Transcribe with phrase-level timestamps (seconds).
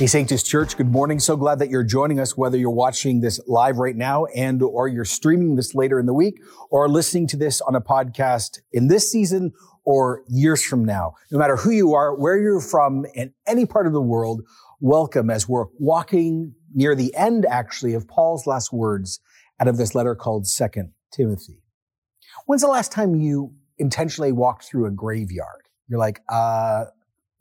[0.00, 1.20] Hey Sanctus Church, good morning.
[1.20, 4.88] So glad that you're joining us, whether you're watching this live right now and or
[4.88, 8.86] you're streaming this later in the week or listening to this on a podcast in
[8.86, 9.52] this season
[9.84, 11.12] or years from now.
[11.30, 14.40] No matter who you are, where you're from in any part of the world,
[14.80, 19.20] welcome as we're walking near the end actually of Paul's last words
[19.60, 21.60] out of this letter called Second Timothy.
[22.46, 25.68] When's the last time you intentionally walked through a graveyard?
[25.88, 26.86] You're like, uh,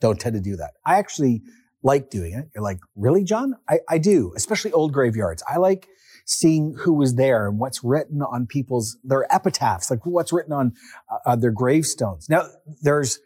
[0.02, 0.72] don't tend to do that.
[0.86, 1.42] I actually
[1.84, 2.50] like doing it.
[2.54, 3.56] You're like, really, John?
[3.70, 5.44] I, I do, especially old graveyards.
[5.48, 5.88] I like
[6.26, 10.74] seeing who was there and what's written on people's, their epitaphs, like what's written on
[11.26, 12.30] uh, their gravestones.
[12.30, 12.48] Now,
[12.82, 13.20] there's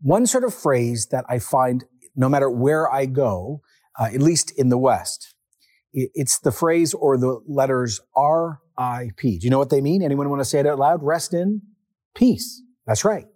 [0.00, 1.84] one sort of phrase that I find
[2.16, 3.62] no matter where I go,
[3.98, 5.34] uh, at least in the West,
[5.92, 9.38] it's the phrase or the letters R-I-P.
[9.38, 10.02] Do you know what they mean?
[10.02, 11.02] Anyone want to say it out loud?
[11.02, 11.62] Rest in
[12.14, 12.62] peace.
[12.86, 13.26] That's right.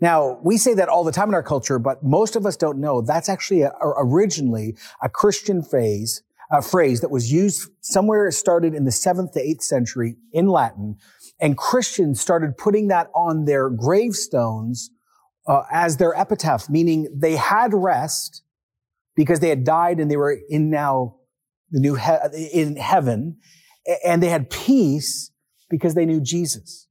[0.00, 2.78] Now, we say that all the time in our culture, but most of us don't
[2.78, 8.74] know that's actually a, originally a Christian phrase, a phrase that was used somewhere started
[8.74, 10.96] in the seventh to eighth century in Latin.
[11.40, 14.90] And Christians started putting that on their gravestones
[15.46, 18.42] uh, as their epitaph, meaning they had rest
[19.16, 21.16] because they had died and they were in now
[21.70, 23.36] the new he- in heaven,
[24.04, 25.30] and they had peace
[25.68, 26.86] because they knew Jesus.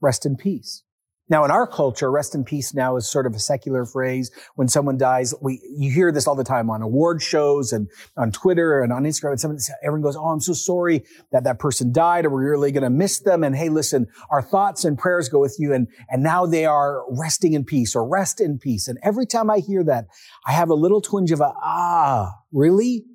[0.00, 0.82] Rest in peace.
[1.30, 4.30] Now, in our culture, rest in peace now is sort of a secular phrase.
[4.56, 8.30] When someone dies, we, you hear this all the time on award shows and on
[8.30, 9.30] Twitter and on Instagram.
[9.30, 12.72] And someone, everyone goes, Oh, I'm so sorry that that person died or we're really
[12.72, 13.42] going to miss them.
[13.42, 15.72] And hey, listen, our thoughts and prayers go with you.
[15.72, 18.86] And, and now they are resting in peace or rest in peace.
[18.86, 20.04] And every time I hear that,
[20.46, 23.06] I have a little twinge of a, ah, really?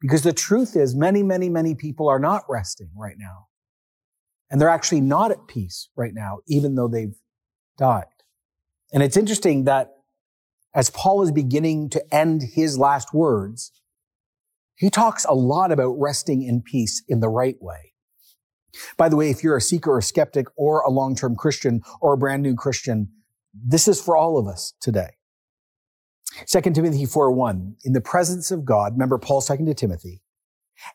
[0.00, 3.48] Because the truth is many, many, many people are not resting right now.
[4.50, 7.16] And they're actually not at peace right now, even though they've
[7.78, 8.04] died.
[8.92, 9.90] And it's interesting that
[10.74, 13.72] as Paul is beginning to end his last words,
[14.76, 17.94] he talks a lot about resting in peace in the right way.
[18.98, 22.18] By the way, if you're a seeker or skeptic or a long-term Christian or a
[22.18, 23.08] brand new Christian,
[23.54, 25.16] this is for all of us today.
[26.46, 30.20] 2 Timothy 4 1, in the presence of God, remember Paul's talking to Timothy,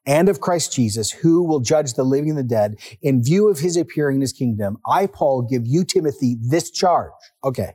[0.05, 3.59] and of Christ Jesus, who will judge the living and the dead in view of
[3.59, 7.11] his appearing in his kingdom, I, Paul, give you, Timothy, this charge.
[7.43, 7.73] Okay.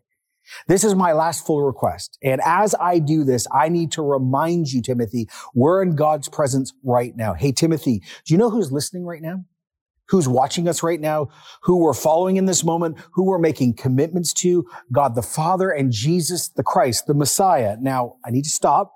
[0.69, 2.19] This is my last full request.
[2.23, 6.73] And as I do this, I need to remind you, Timothy, we're in God's presence
[6.85, 7.35] right now.
[7.35, 9.45] Hey, Timothy, do you know who's listening right now?
[10.09, 11.31] Who's watching us right now?
[11.63, 12.97] Who we're following in this moment?
[13.15, 14.65] Who we're making commitments to?
[14.93, 17.77] God the Father and Jesus the Christ, the Messiah.
[17.81, 18.93] Now, I need to stop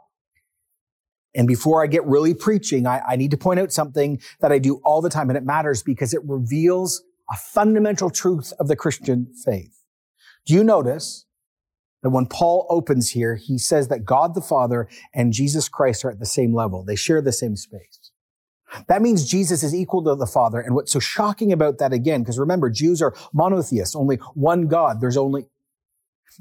[1.34, 4.58] and before I get really preaching, I, I, need to point out something that I
[4.58, 8.76] do all the time, and it matters because it reveals a fundamental truth of the
[8.76, 9.84] Christian faith.
[10.44, 11.26] Do you notice
[12.02, 16.10] that when Paul opens here, he says that God the Father and Jesus Christ are
[16.10, 16.84] at the same level.
[16.84, 18.10] They share the same space.
[18.88, 20.60] That means Jesus is equal to the Father.
[20.60, 25.00] And what's so shocking about that again, because remember, Jews are monotheists, only one God.
[25.00, 25.46] There's only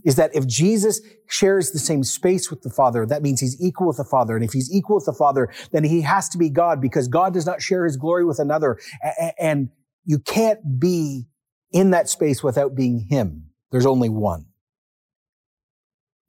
[0.06, 3.88] is that if Jesus shares the same space with the Father, that means he's equal
[3.88, 4.36] with the Father.
[4.36, 7.34] And if he's equal with the Father, then he has to be God because God
[7.34, 8.78] does not share his glory with another.
[9.38, 9.70] And
[10.06, 11.28] you can't be
[11.72, 13.52] in that space without being him.
[13.72, 14.46] There's only one.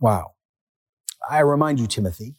[0.01, 0.33] Wow.
[1.29, 2.35] I remind you, Timothy,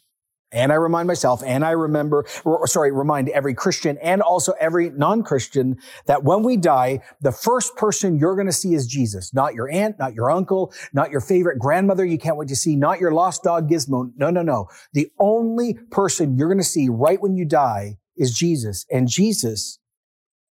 [0.52, 2.26] and I remind myself, and I remember,
[2.64, 8.18] sorry, remind every Christian and also every non-Christian that when we die, the first person
[8.18, 11.58] you're going to see is Jesus, not your aunt, not your uncle, not your favorite
[11.58, 14.12] grandmother you can't wait to see, not your lost dog Gizmo.
[14.16, 14.68] No, no, no.
[14.92, 19.78] The only person you're going to see right when you die is Jesus, and Jesus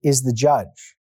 [0.02, 0.96] is the judge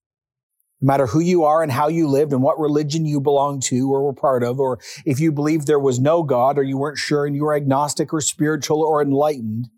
[0.81, 3.91] no matter who you are and how you lived and what religion you belong to
[3.91, 6.97] or were part of, or if you believed there was no God or you weren't
[6.97, 9.69] sure and you were agnostic or spiritual or enlightened,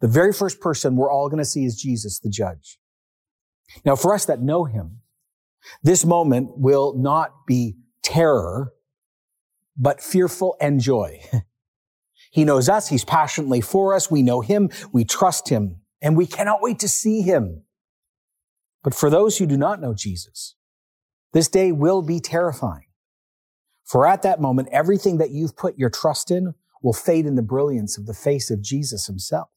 [0.00, 2.78] the very first person we're all going to see is Jesus, the judge.
[3.84, 5.00] Now, for us that know him,
[5.82, 8.74] this moment will not be terror,
[9.76, 11.20] but fearful and joy.
[12.30, 12.88] he knows us.
[12.88, 14.10] He's passionately for us.
[14.10, 14.68] We know him.
[14.92, 17.62] We trust him and we cannot wait to see him.
[18.84, 20.54] But for those who do not know Jesus,
[21.32, 22.86] this day will be terrifying.
[23.84, 27.42] For at that moment, everything that you've put your trust in will fade in the
[27.42, 29.48] brilliance of the face of Jesus himself.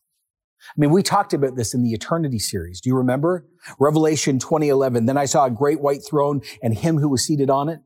[0.60, 2.82] I mean, we talked about this in the eternity series.
[2.82, 3.46] Do you remember?
[3.80, 5.06] Revelation 2011.
[5.06, 7.80] Then I saw a great white throne and him who was seated on it.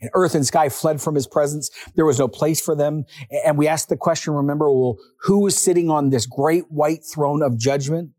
[0.00, 1.70] And earth and sky fled from his presence.
[1.96, 3.04] There was no place for them.
[3.44, 7.42] And we asked the question, remember, well, who is sitting on this great white throne
[7.42, 8.10] of judgment?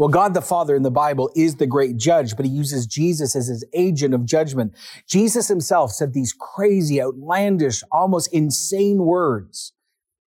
[0.00, 3.36] Well, God the Father in the Bible is the great judge, but he uses Jesus
[3.36, 4.74] as his agent of judgment.
[5.06, 9.74] Jesus himself said these crazy, outlandish, almost insane words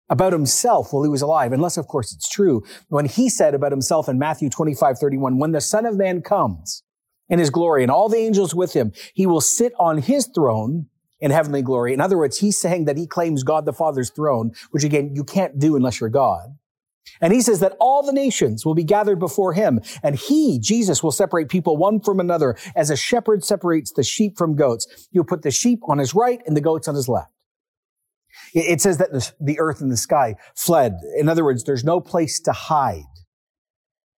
[0.09, 3.71] about himself while he was alive, unless of course it's true, when he said about
[3.71, 6.81] himself in Matthew 25, 31, when the son of man comes
[7.29, 10.87] in his glory and all the angels with him, he will sit on his throne
[11.19, 11.93] in heavenly glory.
[11.93, 15.23] In other words, he's saying that he claims God the Father's throne, which again, you
[15.23, 16.55] can't do unless you're God.
[17.21, 21.03] And he says that all the nations will be gathered before him and he, Jesus,
[21.03, 25.07] will separate people one from another as a shepherd separates the sheep from goats.
[25.11, 27.31] He'll put the sheep on his right and the goats on his left.
[28.53, 30.99] It says that the earth and the sky fled.
[31.17, 33.03] In other words, there's no place to hide.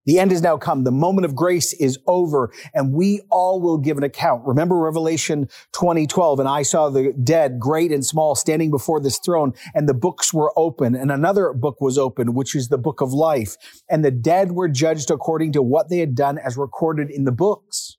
[0.05, 0.83] The end is now come.
[0.83, 4.45] The moment of grace is over and we all will give an account.
[4.45, 9.53] Remember Revelation 2012 and I saw the dead, great and small, standing before this throne
[9.75, 13.13] and the books were open and another book was open, which is the book of
[13.13, 13.55] life.
[13.89, 17.31] And the dead were judged according to what they had done as recorded in the
[17.31, 17.97] books.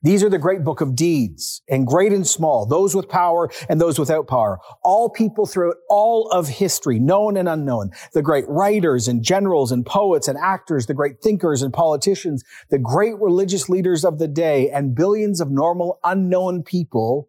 [0.00, 3.80] These are the great book of deeds and great and small, those with power and
[3.80, 4.60] those without power.
[4.84, 9.84] All people throughout all of history, known and unknown, the great writers and generals and
[9.84, 14.70] poets and actors, the great thinkers and politicians, the great religious leaders of the day
[14.70, 17.28] and billions of normal unknown people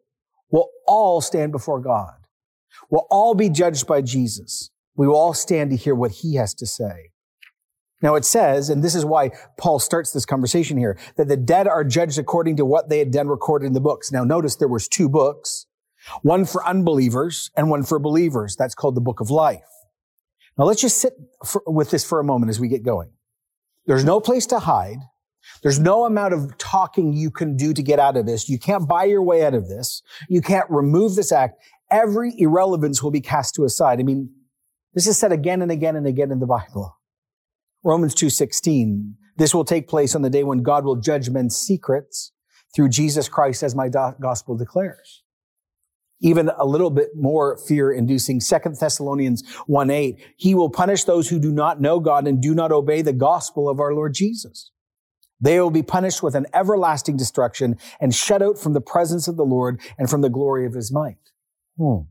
[0.51, 2.13] will all stand before God.
[2.91, 4.69] Will all be judged by Jesus.
[4.95, 7.11] We will all stand to hear what he has to say.
[8.01, 11.67] Now it says, and this is why Paul starts this conversation here, that the dead
[11.67, 14.11] are judged according to what they had done recorded in the books.
[14.11, 15.65] Now notice there was two books,
[16.21, 18.55] one for unbelievers and one for believers.
[18.55, 19.63] That's called the book of life.
[20.57, 21.13] Now let's just sit
[21.45, 23.11] for, with this for a moment as we get going.
[23.85, 24.99] There's no place to hide.
[25.63, 28.47] There's no amount of talking you can do to get out of this.
[28.47, 30.03] You can't buy your way out of this.
[30.29, 31.55] You can't remove this act.
[31.89, 33.99] Every irrelevance will be cast to a side.
[33.99, 34.29] I mean,
[34.93, 36.98] this is said again and again and again in the Bible.
[37.83, 42.33] Romans 2:16 This will take place on the day when God will judge men's secrets
[42.75, 45.23] through Jesus Christ as my do- gospel declares.
[46.21, 51.39] Even a little bit more fear inducing 2 Thessalonians 1:8 He will punish those who
[51.39, 54.71] do not know God and do not obey the gospel of our Lord Jesus.
[55.41, 59.37] They will be punished with an everlasting destruction and shut out from the presence of
[59.37, 61.31] the Lord and from the glory of his might.
[61.77, 62.01] Hmm.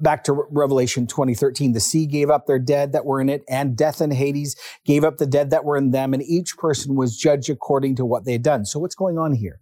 [0.00, 3.76] Back to Revelation 2013, the sea gave up their dead that were in it, and
[3.76, 7.16] death and Hades gave up the dead that were in them, and each person was
[7.16, 8.64] judged according to what they had done.
[8.64, 9.60] So what's going on here?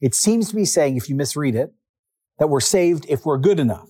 [0.00, 1.72] It seems to be saying, if you misread it,
[2.38, 3.88] that we're saved if we're good enough.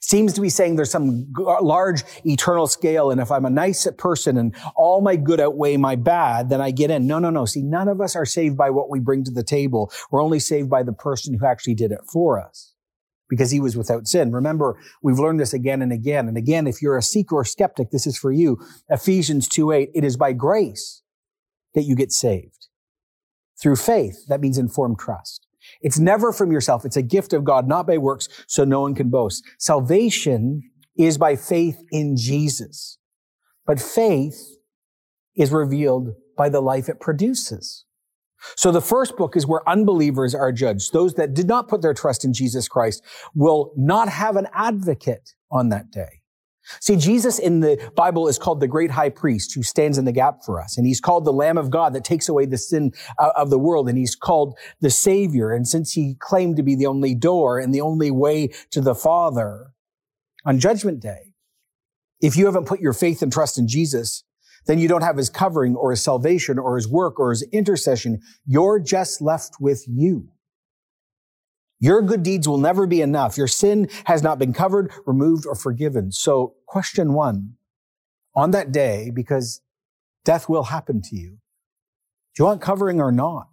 [0.00, 4.36] seems to be saying there's some large eternal scale, and if I'm a nice person
[4.36, 7.06] and all my good outweigh my bad, then I get in.
[7.06, 7.46] No, no, no.
[7.46, 9.90] See, none of us are saved by what we bring to the table.
[10.10, 12.74] We're only saved by the person who actually did it for us
[13.30, 14.32] because he was without sin.
[14.32, 16.28] Remember, we've learned this again and again.
[16.28, 18.58] And again, if you're a seeker or skeptic, this is for you.
[18.90, 21.02] Ephesians 2 8, it is by grace
[21.74, 22.66] that you get saved.
[23.62, 25.46] Through faith, that means informed trust.
[25.80, 26.84] It's never from yourself.
[26.84, 29.44] It's a gift of God, not by works, so no one can boast.
[29.58, 30.62] Salvation
[30.96, 32.98] is by faith in Jesus.
[33.66, 34.56] But faith
[35.36, 37.84] is revealed by the life it produces.
[38.56, 40.92] So the first book is where unbelievers are judged.
[40.92, 43.02] Those that did not put their trust in Jesus Christ
[43.34, 46.20] will not have an advocate on that day.
[46.80, 50.12] See, Jesus in the Bible is called the great high priest who stands in the
[50.12, 50.76] gap for us.
[50.76, 53.58] And he's called the Lamb of God that takes away the sin uh, of the
[53.58, 53.88] world.
[53.88, 55.52] And he's called the Savior.
[55.52, 58.94] And since he claimed to be the only door and the only way to the
[58.94, 59.72] Father
[60.44, 61.34] on Judgment Day,
[62.20, 64.24] if you haven't put your faith and trust in Jesus,
[64.66, 68.20] then you don't have his covering or his salvation or his work or his intercession.
[68.46, 70.28] You're just left with you.
[71.78, 73.38] Your good deeds will never be enough.
[73.38, 76.12] Your sin has not been covered, removed, or forgiven.
[76.12, 77.54] So question one,
[78.36, 79.62] on that day, because
[80.24, 81.38] death will happen to you,
[82.34, 83.48] do you want covering or not?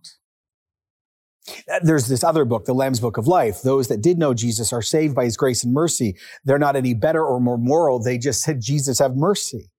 [1.72, 3.62] Uh, there's this other book, the Lamb's Book of Life.
[3.62, 6.18] Those that did know Jesus are saved by his grace and mercy.
[6.44, 8.04] They're not any better or more moral.
[8.04, 9.72] They just said, Jesus, have mercy.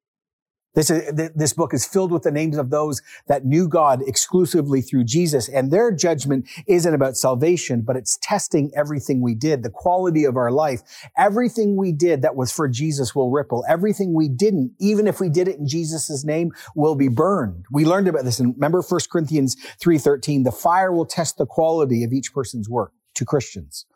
[0.74, 4.80] This, is, this book is filled with the names of those that knew God exclusively
[4.80, 5.48] through Jesus.
[5.48, 10.36] And their judgment isn't about salvation, but it's testing everything we did, the quality of
[10.36, 10.82] our life.
[11.16, 13.64] Everything we did that was for Jesus will ripple.
[13.68, 17.64] Everything we didn't, even if we did it in Jesus' name, will be burned.
[17.72, 18.38] We learned about this.
[18.38, 22.92] And remember 1 Corinthians 3.13, the fire will test the quality of each person's work
[23.14, 23.86] to Christians.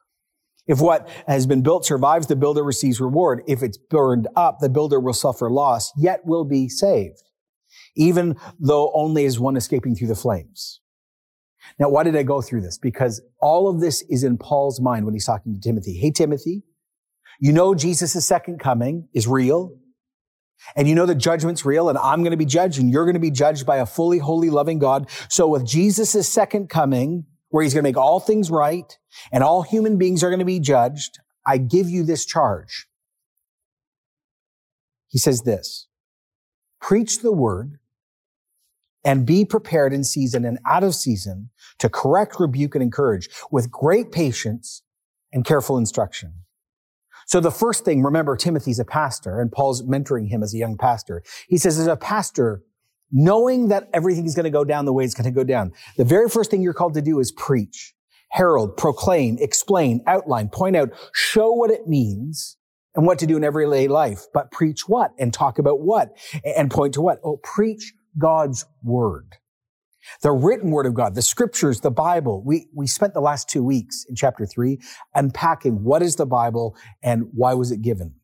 [0.73, 3.43] If what has been built survives, the builder receives reward.
[3.47, 7.23] If it's burned up, the builder will suffer loss, yet will be saved,
[7.95, 10.81] even though only as one escaping through the flames.
[11.79, 12.79] Now, why did I go through this?
[12.79, 15.93] Because all of this is in Paul's mind when he's talking to Timothy.
[15.93, 16.63] Hey, Timothy,
[17.39, 19.77] you know Jesus' second coming is real.
[20.75, 23.13] And you know the judgment's real and I'm going to be judged and you're going
[23.15, 25.11] to be judged by a fully holy, loving God.
[25.29, 28.99] So with Jesus' second coming, where he's going to make all things right
[29.31, 32.89] and all human beings are going to be judged, I give you this charge.
[35.13, 35.89] he says this,
[36.81, 37.79] preach the word
[39.05, 43.71] and be prepared in season and out of season to correct, rebuke, and encourage with
[43.71, 44.83] great patience
[45.33, 46.33] and careful instruction.
[47.27, 50.79] So the first thing, remember, Timothy's a pastor and Paul's mentoring him as a young
[50.79, 51.23] pastor.
[51.47, 52.63] He says, as a pastor,
[53.13, 55.73] knowing that everything is going to go down the way it's going to go down,
[55.97, 57.95] the very first thing you're called to do is preach,
[58.31, 62.57] herald, proclaim, explain, outline, point out, show what it means
[62.95, 64.23] and what to do in everyday life.
[64.33, 67.21] But preach what and talk about what and point to what?
[67.23, 69.37] Oh, preach God's word.
[70.23, 72.43] The written word of God, the scriptures, the Bible.
[72.45, 74.81] We, we spent the last two weeks in chapter three
[75.15, 78.15] unpacking what is the Bible and why was it given.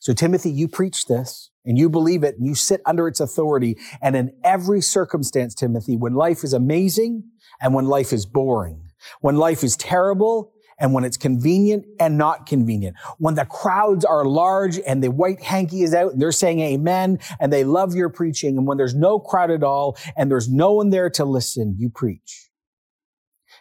[0.00, 3.78] So Timothy, you preach this and you believe it and you sit under its authority.
[4.02, 7.24] And in every circumstance, Timothy, when life is amazing
[7.60, 8.90] and when life is boring,
[9.20, 12.96] when life is terrible and when it's convenient and not convenient.
[13.18, 17.18] When the crowds are large and the white hanky is out and they're saying amen
[17.38, 18.56] and they love your preaching.
[18.56, 21.90] And when there's no crowd at all and there's no one there to listen, you
[21.90, 22.49] preach.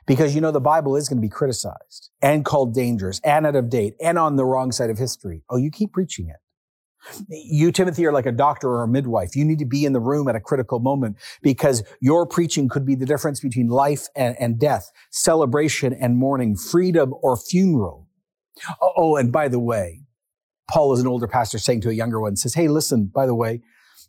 [0.10, 3.56] Because you know the Bible is going to be criticized and called dangerous and out
[3.56, 5.44] of date and on the wrong side of history.
[5.52, 6.38] Oh, you keep preaching it.
[7.30, 9.36] You, Timothy, are like a doctor or a midwife.
[9.36, 12.88] You need to be in the room at a critical moment because your preaching could
[12.88, 18.08] be the difference between life and, and death, celebration and mourning, freedom or funeral.
[18.82, 20.02] Oh, oh, and by the way,
[20.72, 23.36] Paul is an older pastor saying to a younger one, says, Hey, listen, by the
[23.36, 23.62] way,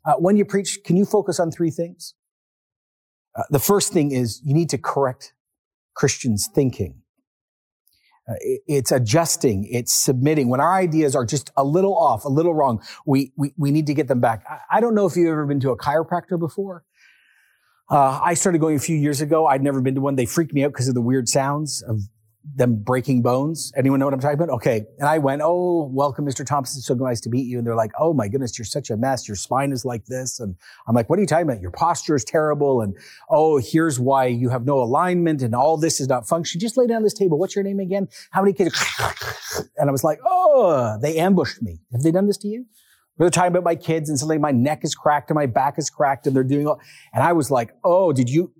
[0.07, 2.14] uh, when you preach, can you focus on three things?
[3.37, 5.35] Uh, the first thing is you need to correct
[6.00, 7.02] Christians' thinking.
[8.26, 8.33] Uh,
[8.66, 10.49] it's adjusting, it's submitting.
[10.49, 13.87] When our ideas are just a little off, a little wrong, we, we, we need
[13.88, 14.42] to get them back.
[14.49, 16.85] I, I don't know if you've ever been to a chiropractor before.
[17.90, 19.47] Uh, I started going a few years ago.
[19.47, 20.16] I'd never been to one.
[20.16, 22.00] They freaked me out because of the weird sounds of
[22.42, 23.73] them breaking bones.
[23.76, 24.49] Anyone know what I'm talking about?
[24.56, 24.87] Okay.
[24.99, 26.44] And I went, Oh, welcome, Mr.
[26.44, 26.80] Thompson.
[26.80, 27.59] So nice to meet you.
[27.59, 29.28] And they're like, Oh my goodness, you're such a mess.
[29.28, 30.40] Your spine is like this.
[30.40, 30.56] And
[30.88, 31.61] I'm like, what are you talking about?
[31.61, 32.80] Your posture is terrible.
[32.80, 32.97] And
[33.28, 36.61] oh, here's why you have no alignment and all this is not functioning.
[36.61, 37.38] Just lay down this table.
[37.38, 38.09] What's your name again?
[38.30, 38.82] How many kids?
[39.76, 41.80] And I was like, Oh, they ambushed me.
[41.92, 42.64] Have they done this to you?
[43.18, 45.90] They're talking about my kids and suddenly my neck is cracked and my back is
[45.90, 46.80] cracked and they're doing all,
[47.12, 48.50] and I was like, Oh, did you,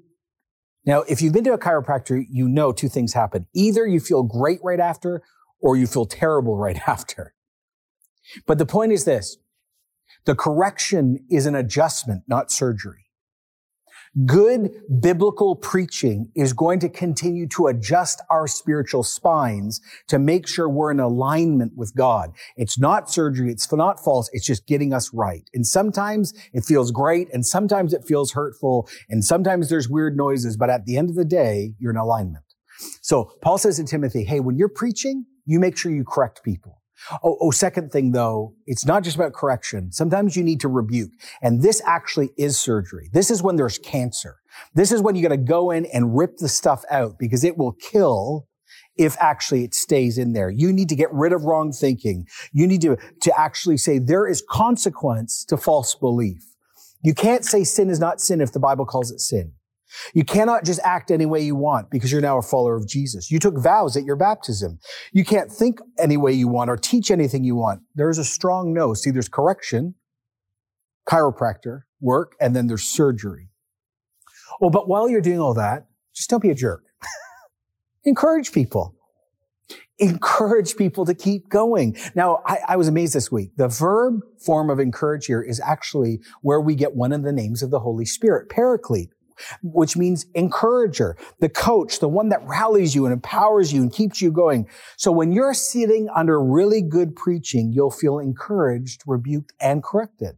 [0.87, 3.47] now, if you've been to a chiropractor, you know two things happen.
[3.55, 5.23] Either you feel great right after
[5.61, 7.35] or you feel terrible right after.
[8.47, 9.37] But the point is this.
[10.25, 13.07] The correction is an adjustment, not surgery.
[14.27, 20.69] Good biblical preaching is going to continue to adjust our spiritual spines to make sure
[20.69, 22.33] we're in alignment with God.
[22.57, 23.53] It's not surgery.
[23.53, 24.29] It's not false.
[24.33, 25.49] It's just getting us right.
[25.55, 30.57] And sometimes it feels great and sometimes it feels hurtful and sometimes there's weird noises,
[30.57, 32.45] but at the end of the day, you're in alignment.
[33.03, 36.80] So Paul says to Timothy, Hey, when you're preaching, you make sure you correct people.
[37.23, 39.93] Oh, oh, second thing though, it's not just about correction.
[39.93, 41.11] Sometimes you need to rebuke.
[41.43, 43.09] And this actually is surgery.
[43.13, 44.37] This is when there's cancer.
[44.75, 47.57] This is when you got to go in and rip the stuff out because it
[47.57, 48.47] will kill
[48.97, 50.51] if actually it stays in there.
[50.51, 52.27] You need to get rid of wrong thinking.
[52.53, 56.43] You need to, to actually say there is consequence to false belief.
[57.03, 59.53] You can't say sin is not sin if the Bible calls it sin.
[60.15, 63.31] You cannot just act any way you want because you're now a follower of Jesus.
[63.31, 64.79] You took vows at your baptism.
[65.13, 67.83] You can't think any way you want or teach anything you want.
[67.95, 68.95] There's a strong no.
[68.95, 69.95] See, there's correction,
[71.09, 73.49] chiropractor, work, and then there's surgery.
[74.63, 76.85] Oh, but while you're doing all that, just don't be a jerk.
[78.05, 78.95] Encourage people.
[79.99, 81.97] Encourage people to keep going.
[82.15, 83.51] Now, I, I was amazed this week.
[83.57, 87.63] The verb form of encourage here is actually where we get one of the names
[87.63, 89.11] of the Holy Spirit, paraclete
[89.63, 94.21] which means encourager, the coach, the one that rallies you and empowers you and keeps
[94.21, 94.69] you going.
[94.97, 100.37] So when you're sitting under really good preaching, you'll feel encouraged, rebuked, and corrected.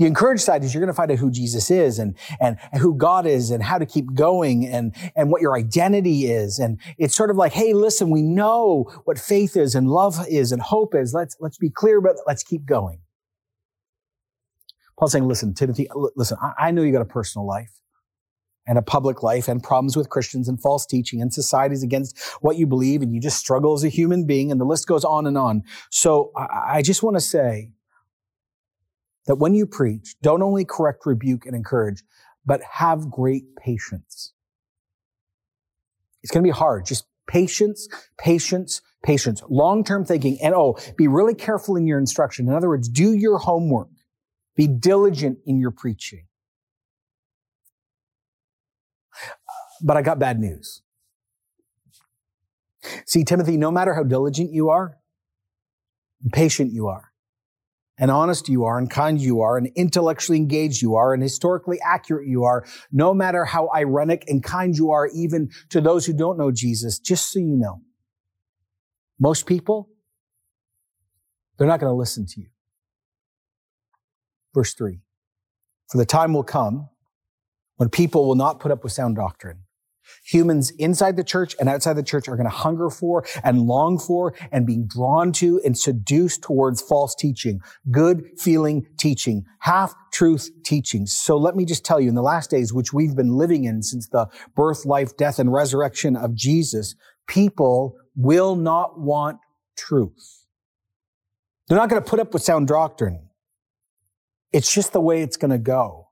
[0.00, 2.94] The encouraged side is you're going to find out who Jesus is and, and, who
[2.94, 6.58] God is and how to keep going and, and what your identity is.
[6.58, 10.52] And it's sort of like, hey, listen, we know what faith is and love is
[10.52, 11.12] and hope is.
[11.12, 12.16] Let's, let's be clear but.
[12.26, 13.00] Let's keep going.
[15.00, 17.72] Paul's saying, listen, Timothy, listen, I know you got a personal life
[18.66, 22.58] and a public life and problems with Christians and false teaching and societies against what
[22.58, 25.26] you believe and you just struggle as a human being and the list goes on
[25.26, 25.62] and on.
[25.90, 27.70] So I just want to say
[29.24, 32.02] that when you preach, don't only correct, rebuke, and encourage,
[32.44, 34.34] but have great patience.
[36.22, 36.84] It's going to be hard.
[36.84, 37.88] Just patience,
[38.18, 40.36] patience, patience, long-term thinking.
[40.42, 42.48] And oh, be really careful in your instruction.
[42.48, 43.88] In other words, do your homework.
[44.56, 46.26] Be diligent in your preaching.
[49.82, 50.82] But I got bad news.
[53.06, 54.98] See, Timothy, no matter how diligent you are,
[56.32, 57.10] patient you are,
[57.98, 61.78] and honest you are and kind you are and intellectually engaged you are and historically
[61.84, 66.14] accurate you are, no matter how ironic and kind you are, even to those who
[66.14, 67.82] don't know Jesus, just so you know,
[69.18, 69.90] most people,
[71.58, 72.46] they're not going to listen to you.
[74.54, 75.00] Verse three,
[75.90, 76.88] for the time will come
[77.76, 79.64] when people will not put up with sound doctrine
[80.24, 83.98] Humans inside the church and outside the church are going to hunger for and long
[83.98, 90.50] for and being drawn to and seduced towards false teaching, good feeling teaching, half truth
[90.64, 91.16] teachings.
[91.16, 93.82] So let me just tell you in the last days, which we've been living in
[93.82, 96.94] since the birth, life, death, and resurrection of Jesus,
[97.26, 99.38] people will not want
[99.76, 100.46] truth.
[101.68, 103.29] They're not going to put up with sound doctrine.
[104.52, 106.08] It's just the way it's going to go.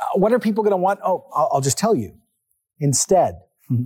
[0.00, 1.00] Uh, what are people going to want?
[1.04, 2.14] Oh, I'll, I'll just tell you
[2.80, 3.34] instead.
[3.70, 3.84] Mm-hmm.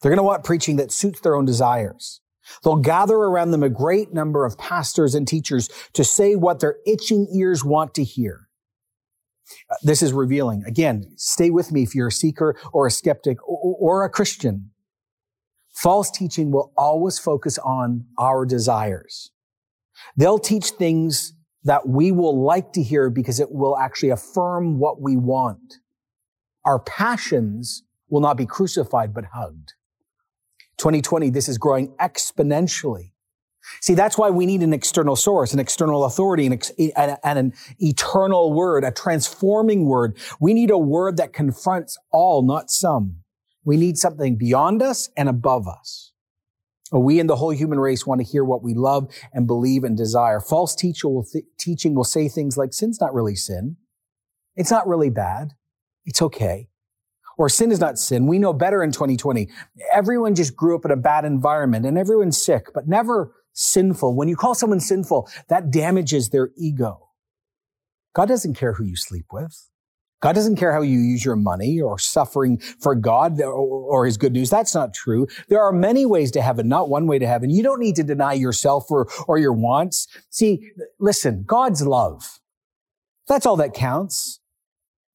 [0.00, 2.20] They're going to want preaching that suits their own desires.
[2.64, 6.76] They'll gather around them a great number of pastors and teachers to say what their
[6.86, 8.48] itching ears want to hear.
[9.70, 10.62] Uh, this is revealing.
[10.66, 14.70] Again, stay with me if you're a seeker or a skeptic or, or a Christian.
[15.74, 19.30] False teaching will always focus on our desires.
[20.16, 21.34] They'll teach things
[21.68, 25.74] that we will like to hear because it will actually affirm what we want.
[26.64, 29.74] Our passions will not be crucified, but hugged.
[30.78, 33.12] 2020, this is growing exponentially.
[33.82, 37.52] See, that's why we need an external source, an external authority, an ex- and, an
[37.78, 40.16] eternal word, a transforming word.
[40.40, 43.24] We need a word that confronts all, not some.
[43.62, 46.07] We need something beyond us and above us.
[46.90, 49.96] We and the whole human race want to hear what we love and believe and
[49.96, 50.40] desire.
[50.40, 53.76] False teacher will th- teaching will say things like sin's not really sin.
[54.56, 55.52] It's not really bad.
[56.06, 56.68] It's okay.
[57.36, 58.26] Or sin is not sin.
[58.26, 59.48] We know better in 2020.
[59.92, 64.16] Everyone just grew up in a bad environment and everyone's sick, but never sinful.
[64.16, 67.10] When you call someone sinful, that damages their ego.
[68.14, 69.68] God doesn't care who you sleep with.
[70.20, 74.32] God doesn't care how you use your money or suffering for God or, his good
[74.32, 74.50] news.
[74.50, 75.26] That's not true.
[75.48, 77.50] There are many ways to heaven, not one way to heaven.
[77.50, 80.08] You don't need to deny yourself or, or your wants.
[80.30, 82.40] See, listen, God's love.
[83.26, 84.40] That's all that counts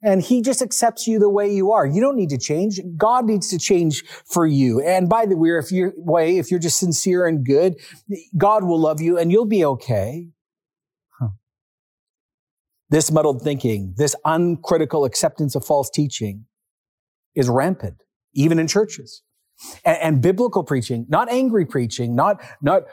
[0.04, 1.86] and he just accepts you the way you are.
[1.86, 2.80] You don't need to change.
[2.98, 4.82] God needs to change for you.
[4.82, 7.80] And by the way, if you're way, if you're just sincere and good,
[8.38, 10.28] God will love you and you'll be okay.
[12.94, 16.46] This muddled thinking, this uncritical acceptance of false teaching
[17.34, 18.04] is rampant,
[18.36, 19.24] even in churches.
[19.86, 22.84] And, and biblical preaching, not angry preaching, not, not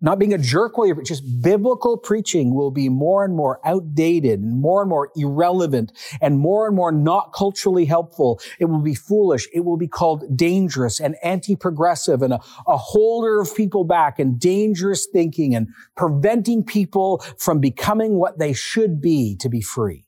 [0.00, 4.40] not being a jerk while you're just biblical preaching will be more and more outdated
[4.40, 8.40] and more and more irrelevant and more and more not culturally helpful.
[8.58, 9.46] It will be foolish.
[9.52, 14.38] It will be called dangerous and anti-progressive and a, a holder of people back and
[14.38, 20.06] dangerous thinking and preventing people from becoming what they should be to be free.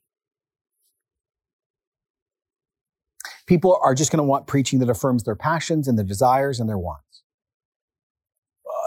[3.45, 6.69] People are just going to want preaching that affirms their passions and their desires and
[6.69, 7.13] their wants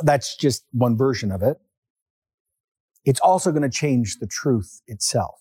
[0.03, 1.59] that's just one version of it.
[3.05, 5.41] It's also going to change the truth itself.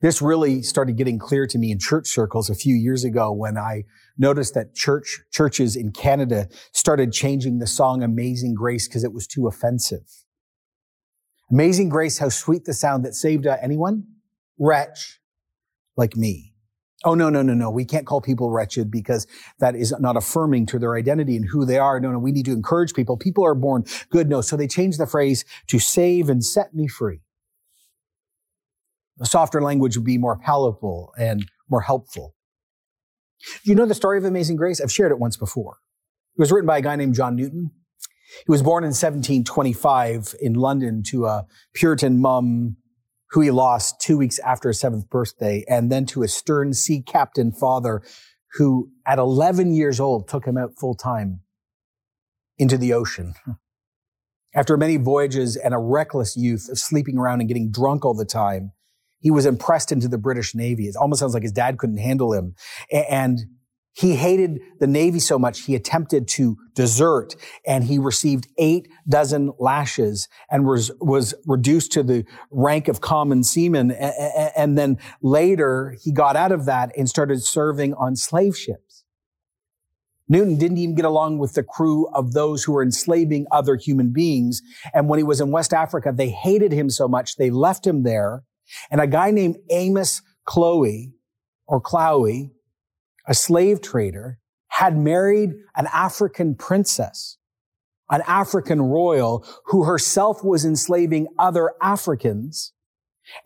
[0.00, 3.58] This really started getting clear to me in church circles a few years ago when
[3.58, 3.84] I
[4.16, 9.26] noticed that church, churches in Canada started changing the song Amazing Grace because it was
[9.26, 10.24] too offensive.
[11.50, 14.04] Amazing Grace, how sweet the sound that saved uh, anyone?
[14.58, 15.20] Wretch
[15.96, 16.49] like me.
[17.04, 17.70] Oh, no, no, no, no.
[17.70, 19.26] We can't call people wretched because
[19.58, 21.98] that is not affirming to their identity and who they are.
[21.98, 23.16] No, no, we need to encourage people.
[23.16, 24.28] People are born good.
[24.28, 24.42] No.
[24.42, 27.20] So they changed the phrase to save and set me free.
[29.18, 32.34] A softer language would be more palatable and more helpful.
[33.64, 34.80] Do you know the story of Amazing Grace?
[34.80, 35.78] I've shared it once before.
[36.36, 37.70] It was written by a guy named John Newton.
[38.46, 42.76] He was born in 1725 in London to a Puritan mum
[43.30, 47.00] who he lost two weeks after his seventh birthday, and then to a stern sea
[47.00, 48.02] captain father
[48.54, 51.40] who at 11 years old took him out full time
[52.58, 53.34] into the ocean.
[54.54, 58.24] After many voyages and a reckless youth of sleeping around and getting drunk all the
[58.24, 58.72] time,
[59.20, 60.86] he was impressed into the British Navy.
[60.86, 62.54] It almost sounds like his dad couldn't handle him.
[62.90, 63.38] And
[64.00, 67.36] he hated the Navy so much, he attempted to desert
[67.66, 73.44] and he received eight dozen lashes and was, was reduced to the rank of common
[73.44, 73.90] seaman.
[73.90, 79.04] And then later he got out of that and started serving on slave ships.
[80.30, 84.14] Newton didn't even get along with the crew of those who were enslaving other human
[84.14, 84.62] beings.
[84.94, 88.04] And when he was in West Africa, they hated him so much, they left him
[88.04, 88.44] there.
[88.90, 91.12] And a guy named Amos Chloe
[91.66, 92.52] or Clowie
[93.26, 97.36] a slave trader, had married an African princess.
[98.10, 102.72] an African royal who herself was enslaving other Africans.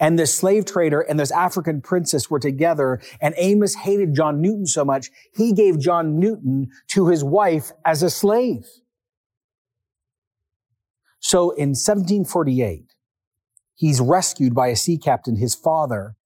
[0.00, 4.66] And this slave trader and this African princess were together and Amos hated John Newton
[4.66, 8.64] so much, he gave John Newton to his wife as a slave.
[11.20, 12.94] So in 1748,
[13.74, 16.16] he's rescued by a sea captain his father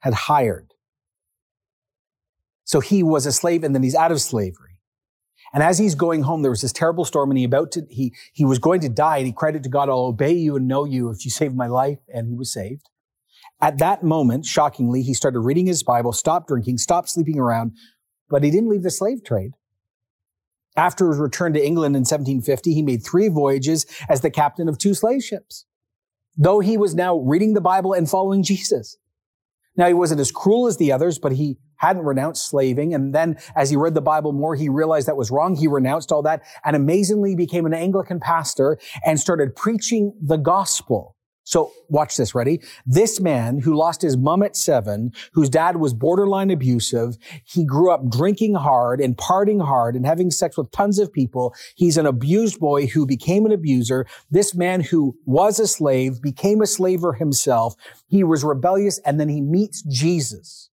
[0.00, 0.69] had hired.
[2.70, 4.78] So he was a slave and then he's out of slavery.
[5.52, 8.14] And as he's going home, there was this terrible storm and he about to, he,
[8.32, 10.68] he was going to die and he cried out to God, I'll obey you and
[10.68, 11.98] know you if you save my life.
[12.14, 12.88] And he was saved.
[13.60, 17.72] At that moment, shockingly, he started reading his Bible, stopped drinking, stopped sleeping around,
[18.28, 19.54] but he didn't leave the slave trade.
[20.76, 24.78] After his return to England in 1750, he made three voyages as the captain of
[24.78, 25.66] two slave ships,
[26.36, 28.96] though he was now reading the Bible and following Jesus.
[29.80, 32.92] Now, he wasn't as cruel as the others, but he hadn't renounced slaving.
[32.92, 35.56] And then as he read the Bible more, he realized that was wrong.
[35.56, 41.16] He renounced all that and amazingly became an Anglican pastor and started preaching the gospel.
[41.44, 42.60] So watch this, ready?
[42.86, 47.90] This man who lost his mom at seven, whose dad was borderline abusive, he grew
[47.90, 51.54] up drinking hard and partying hard and having sex with tons of people.
[51.74, 54.06] He's an abused boy who became an abuser.
[54.30, 57.74] This man who was a slave became a slaver himself.
[58.06, 60.68] He was rebellious and then he meets Jesus.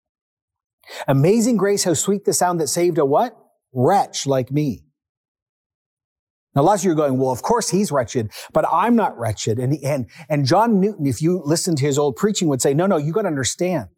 [1.08, 3.36] Amazing grace, how sweet the sound that saved a what?
[3.72, 4.85] Wretch like me.
[6.56, 9.58] Now, lots of you are going, well, of course he's wretched, but I'm not wretched.
[9.58, 12.86] And, and, and John Newton, if you listen to his old preaching, would say, no,
[12.86, 13.88] no, you got to understand.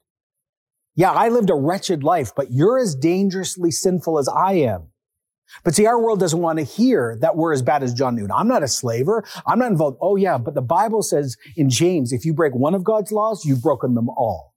[0.97, 4.89] Yeah, I lived a wretched life, but you're as dangerously sinful as I am.
[5.63, 8.33] But see, our world doesn't want to hear that we're as bad as John Newton.
[8.33, 9.25] I'm not a slaver.
[9.47, 9.97] I'm not involved.
[10.01, 13.45] Oh yeah, but the Bible says in James, if you break one of God's laws,
[13.45, 14.48] you've broken them all.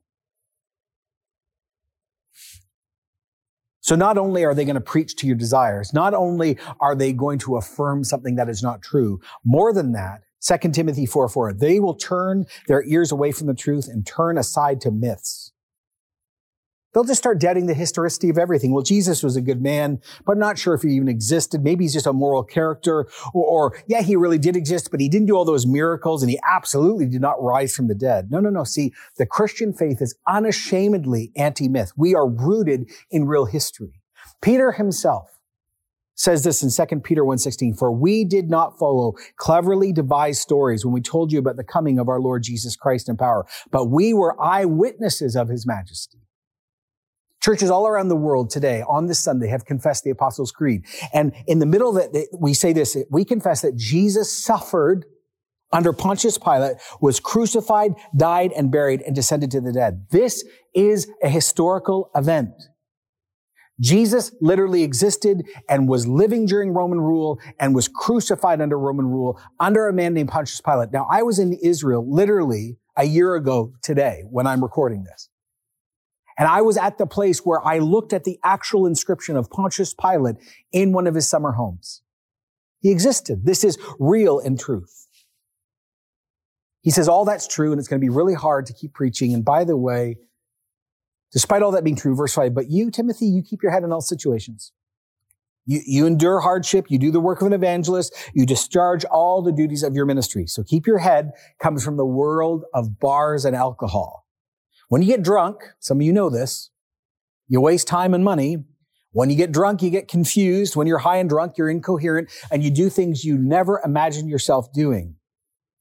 [3.91, 7.11] So not only are they going to preach to your desires, not only are they
[7.11, 11.51] going to affirm something that is not true, more than that, 2 Timothy 4, 4,
[11.51, 15.50] they will turn their ears away from the truth and turn aside to myths.
[16.93, 18.73] They'll just start doubting the historicity of everything.
[18.73, 21.63] Well, Jesus was a good man, but I'm not sure if he even existed.
[21.63, 25.07] Maybe he's just a moral character or, or, yeah, he really did exist, but he
[25.07, 28.29] didn't do all those miracles and he absolutely did not rise from the dead.
[28.29, 28.63] No, no, no.
[28.63, 31.93] See, the Christian faith is unashamedly anti-myth.
[31.95, 34.01] We are rooted in real history.
[34.41, 35.29] Peter himself
[36.15, 40.93] says this in 2 Peter 1:16, "For we did not follow cleverly devised stories when
[40.93, 44.13] we told you about the coming of our Lord Jesus Christ in power, but we
[44.13, 46.19] were eyewitnesses of his majesty."
[47.41, 50.85] Churches all around the world today on this Sunday have confessed the Apostles' Creed.
[51.11, 55.05] And in the middle of it, we say this, we confess that Jesus suffered
[55.73, 60.05] under Pontius Pilate, was crucified, died, and buried, and descended to the dead.
[60.11, 60.43] This
[60.75, 62.51] is a historical event.
[63.79, 69.41] Jesus literally existed and was living during Roman rule and was crucified under Roman rule
[69.59, 70.91] under a man named Pontius Pilate.
[70.91, 75.30] Now, I was in Israel literally a year ago today when I'm recording this.
[76.37, 79.93] And I was at the place where I looked at the actual inscription of Pontius
[79.93, 80.37] Pilate
[80.71, 82.01] in one of his summer homes.
[82.79, 83.45] He existed.
[83.45, 85.07] This is real in truth.
[86.81, 89.33] He says all that's true and it's going to be really hard to keep preaching.
[89.33, 90.17] And by the way,
[91.31, 93.91] despite all that being true, verse five, but you, Timothy, you keep your head in
[93.91, 94.71] all situations.
[95.65, 96.87] You, you endure hardship.
[96.89, 98.15] You do the work of an evangelist.
[98.33, 100.47] You discharge all the duties of your ministry.
[100.47, 104.20] So keep your head comes from the world of bars and alcohol.
[104.91, 106.69] When you get drunk, some of you know this,
[107.47, 108.57] you waste time and money.
[109.13, 110.75] When you get drunk, you get confused.
[110.75, 114.73] When you're high and drunk, you're incoherent and you do things you never imagined yourself
[114.73, 115.15] doing.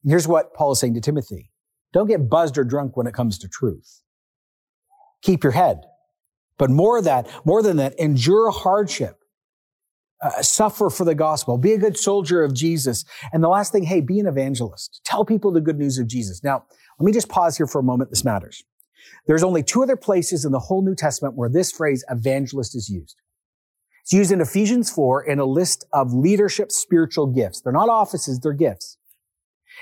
[0.04, 1.50] Here's what Paul is saying to Timothy.
[1.92, 4.00] Don't get buzzed or drunk when it comes to truth.
[5.22, 5.80] Keep your head.
[6.56, 9.16] But more that, more than that, endure hardship.
[10.22, 11.58] Uh, suffer for the gospel.
[11.58, 13.04] Be a good soldier of Jesus.
[13.32, 15.00] And the last thing, hey, be an evangelist.
[15.04, 16.44] Tell people the good news of Jesus.
[16.44, 16.64] Now,
[17.00, 18.10] let me just pause here for a moment.
[18.10, 18.62] This matters.
[19.26, 22.88] There's only two other places in the whole New Testament where this phrase evangelist is
[22.88, 23.16] used.
[24.02, 27.60] It's used in Ephesians 4 in a list of leadership spiritual gifts.
[27.60, 28.96] They're not offices, they're gifts.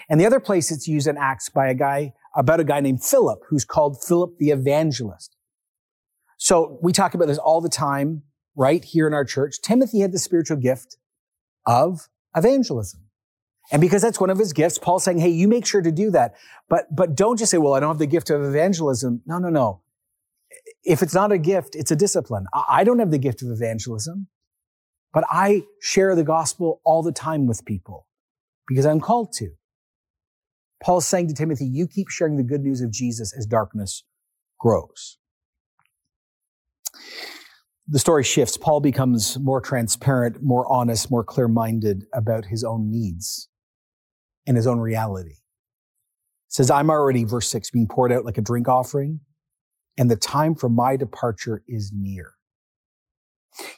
[0.08, 3.02] And the other place it's used in Acts by a guy, about a guy named
[3.02, 5.36] Philip, who's called Philip the evangelist.
[6.36, 8.22] So we talk about this all the time,
[8.54, 8.84] right?
[8.84, 9.60] Here in our church.
[9.60, 10.96] Timothy had the spiritual gift
[11.66, 13.07] of evangelism.
[13.72, 16.10] And because that's one of his gifts, Paul's saying, hey, you make sure to do
[16.12, 16.34] that.
[16.68, 19.22] But, but don't just say, well, I don't have the gift of evangelism.
[19.26, 19.82] No, no, no.
[20.84, 22.46] If it's not a gift, it's a discipline.
[22.68, 24.28] I don't have the gift of evangelism,
[25.12, 28.06] but I share the gospel all the time with people
[28.68, 29.50] because I'm called to.
[30.82, 34.04] Paul's saying to Timothy, you keep sharing the good news of Jesus as darkness
[34.58, 35.18] grows.
[37.88, 38.56] the story shifts.
[38.56, 43.48] Paul becomes more transparent, more honest, more clear minded about his own needs
[44.48, 45.36] and his own reality.
[46.48, 49.20] says, I'm already, verse six, being poured out like a drink offering,
[49.98, 52.32] and the time for my departure is near.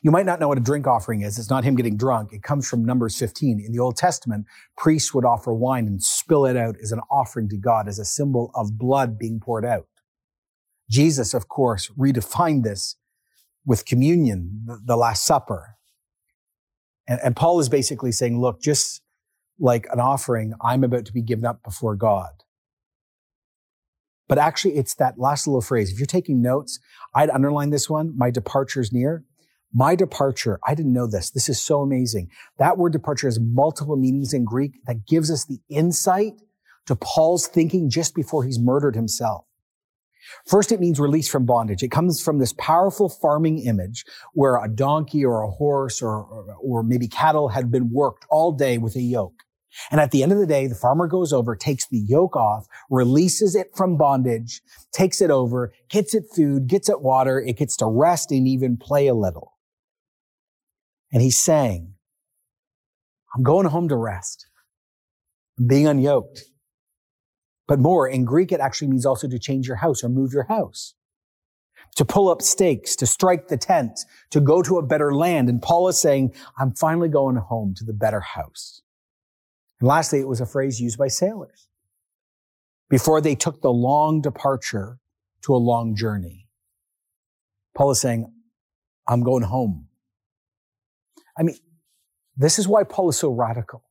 [0.02, 1.38] You might not know what a drink offering is.
[1.38, 2.32] It's not him getting drunk.
[2.32, 3.62] It comes from Numbers 15.
[3.64, 7.48] In the Old Testament, priests would offer wine and spill it out as an offering
[7.48, 9.86] to God, as a symbol of blood being poured out.
[10.88, 12.96] Jesus, of course, redefined this
[13.64, 15.76] with communion, the Last Supper.
[17.08, 19.02] And, and Paul is basically saying, look, just
[19.60, 22.30] like an offering, I'm about to be given up before God.
[24.28, 25.92] But actually, it's that last little phrase.
[25.92, 26.78] If you're taking notes,
[27.14, 28.16] I'd underline this one.
[28.16, 29.24] My departure is near.
[29.72, 31.30] My departure, I didn't know this.
[31.30, 32.30] This is so amazing.
[32.58, 36.34] That word departure has multiple meanings in Greek that gives us the insight
[36.86, 39.44] to Paul's thinking just before he's murdered himself.
[40.46, 41.82] First, it means release from bondage.
[41.82, 46.24] It comes from this powerful farming image where a donkey or a horse or,
[46.60, 49.42] or, maybe cattle had been worked all day with a yoke.
[49.90, 52.66] And at the end of the day, the farmer goes over, takes the yoke off,
[52.90, 57.76] releases it from bondage, takes it over, gets it food, gets it water, it gets
[57.76, 59.56] to rest and even play a little.
[61.12, 61.94] And he's saying,
[63.34, 64.46] I'm going home to rest.
[65.58, 66.40] I'm being unyoked.
[67.68, 70.44] But more, in Greek, it actually means also to change your house or move your
[70.44, 70.94] house.
[71.96, 75.48] To pull up stakes, to strike the tent, to go to a better land.
[75.48, 78.82] And Paul is saying, I'm finally going home to the better house.
[79.80, 81.68] And lastly, it was a phrase used by sailors
[82.88, 84.98] before they took the long departure
[85.42, 86.48] to a long journey.
[87.74, 88.32] Paul is saying,
[89.08, 89.88] I'm going home.
[91.38, 91.56] I mean,
[92.36, 93.84] this is why Paul is so radical.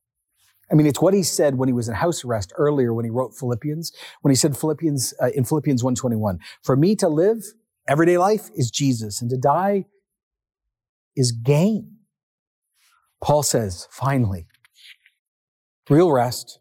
[0.70, 3.10] I mean, it's what he said when he was in house arrest earlier when he
[3.10, 7.42] wrote Philippians, when he said Philippians, uh, in Philippians 121, for me to live
[7.88, 9.86] everyday life is Jesus and to die
[11.16, 11.96] is gain.
[13.20, 14.46] Paul says, finally,
[15.90, 16.60] real rest,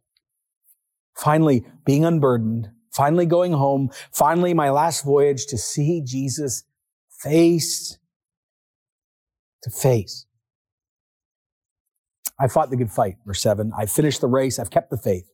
[1.16, 6.64] finally being unburdened, finally going home, finally my last voyage to see Jesus
[7.22, 7.98] face
[9.64, 10.26] to face.
[12.40, 13.72] I fought the good fight, verse 7.
[13.78, 14.60] I finished the race.
[14.60, 15.30] I've kept the faith.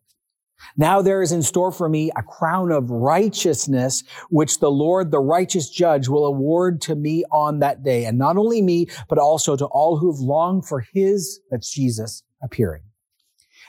[0.78, 5.20] Now there is in store for me a crown of righteousness, which the Lord, the
[5.20, 8.06] righteous judge, will award to me on that day.
[8.06, 12.24] And not only me, but also to all who have longed for his, that's Jesus,
[12.42, 12.82] appearing.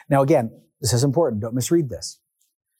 [0.08, 1.42] Now again, this is important.
[1.42, 2.20] Don't misread this.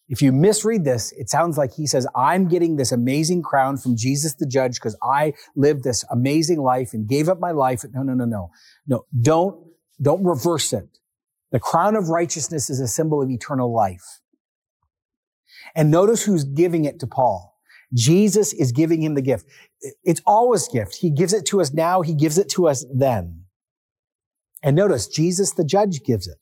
[0.09, 3.97] If you misread this, it sounds like he says, I'm getting this amazing crown from
[3.97, 7.85] Jesus the judge because I lived this amazing life and gave up my life.
[7.93, 8.51] No, no, no, no.
[8.87, 9.67] No, don't
[10.01, 10.99] don't reverse it.
[11.51, 14.21] The crown of righteousness is a symbol of eternal life.
[15.75, 17.55] And notice who's giving it to Paul.
[17.95, 19.47] Jesus is giving him the gift.
[20.05, 20.97] It's always gift.
[20.97, 22.03] He gives it to us now.
[22.03, 23.45] He gives it to us then.
[24.63, 26.37] And notice Jesus, the judge, gives it.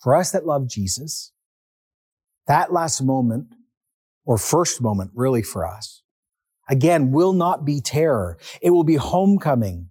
[0.00, 1.32] For us that love Jesus,
[2.46, 3.48] that last moment
[4.24, 6.02] or first moment really for us,
[6.68, 8.38] again, will not be terror.
[8.62, 9.88] It will be homecoming.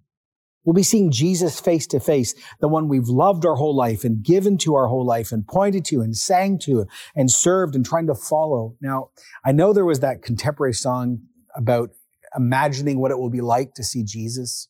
[0.64, 4.22] We'll be seeing Jesus face to face, the one we've loved our whole life and
[4.22, 8.06] given to our whole life and pointed to and sang to and served and trying
[8.06, 8.76] to follow.
[8.80, 9.10] Now,
[9.44, 11.20] I know there was that contemporary song
[11.56, 11.90] about
[12.36, 14.68] imagining what it will be like to see Jesus.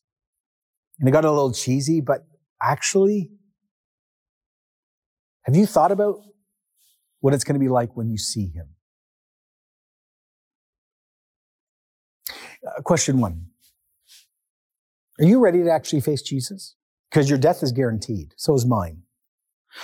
[0.99, 2.25] And it got a little cheesy, but
[2.61, 3.31] actually,
[5.43, 6.21] have you thought about
[7.21, 8.69] what it's going to be like when you see him?
[12.65, 13.47] Uh, question one.
[15.19, 16.75] Are you ready to actually face Jesus?
[17.09, 18.33] Because your death is guaranteed.
[18.37, 19.03] So is mine.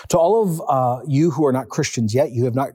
[0.09, 2.69] To all of uh, you who are not Christians yet, you have not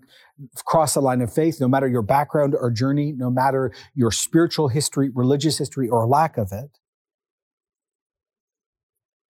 [0.65, 4.69] crossed the line of faith, no matter your background or journey, no matter your spiritual
[4.69, 6.79] history, religious history, or lack of it,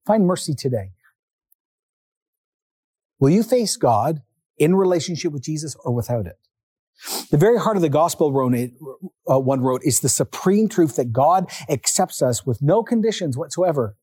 [0.06, 0.92] find mercy today.
[3.20, 4.22] Will you face God
[4.59, 6.38] in relationship with Jesus or without it?
[7.30, 8.28] The very heart of the gospel
[9.30, 13.96] uh, one wrote is the supreme truth that God accepts us with no conditions whatsoever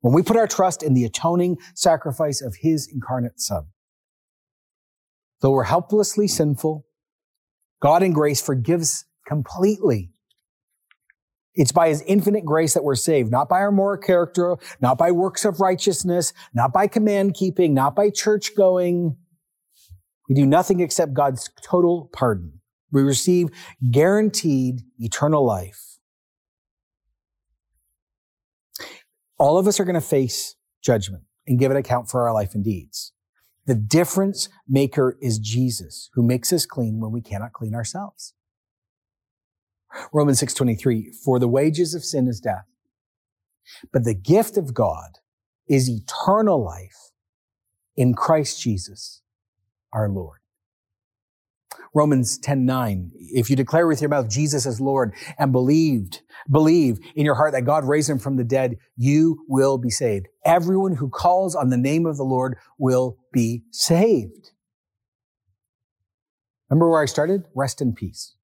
[0.00, 3.66] when we put our trust in the atoning sacrifice of his incarnate son.
[5.40, 6.86] Though we're helplessly sinful,
[7.80, 10.12] God in grace forgives completely.
[11.56, 15.10] It's by his infinite grace that we're saved, not by our moral character, not by
[15.10, 19.16] works of righteousness, not by command keeping, not by church going,
[20.28, 22.60] we do nothing except God's total pardon.
[22.90, 23.48] We receive
[23.90, 25.98] guaranteed eternal life.
[29.38, 32.54] All of us are going to face judgment and give an account for our life
[32.54, 33.12] and deeds.
[33.66, 38.32] The difference maker is Jesus, who makes us clean when we cannot clean ourselves.
[40.12, 42.66] Romans 6:23, for the wages of sin is death.
[43.92, 45.18] But the gift of God
[45.68, 47.10] is eternal life
[47.96, 49.22] in Christ Jesus,
[49.92, 50.40] our Lord.
[51.94, 53.10] Romans 10, 9.
[53.14, 57.52] If you declare with your mouth Jesus as Lord and believed, believe in your heart
[57.52, 60.28] that God raised him from the dead, you will be saved.
[60.44, 64.50] Everyone who calls on the name of the Lord will be saved.
[66.68, 67.44] Remember where I started?
[67.54, 68.34] Rest in peace.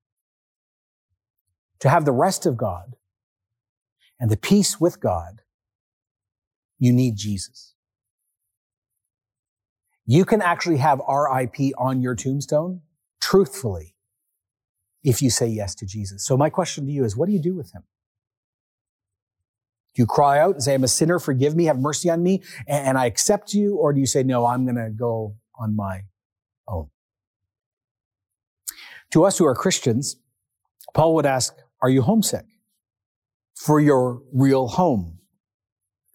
[1.83, 2.95] To have the rest of God
[4.21, 5.43] and the peace with God,
[6.79, 7.75] you need Jesus.
[10.07, 12.83] You can actually have RIP on your tombstone,
[13.21, 13.97] truthfully,
[15.03, 16.25] if you say yes to Jesus.
[16.25, 17.83] So my question to you is, what do you do with him?
[19.97, 22.43] Do you cry out and say, I'm a sinner, forgive me, have mercy on me,
[22.69, 23.75] and I accept you?
[23.75, 26.03] Or do you say, no, I'm going to go on my
[26.69, 26.91] own?
[29.11, 30.15] To us who are Christians,
[30.95, 32.47] Paul would ask, are you homesick
[33.55, 35.19] for your real home?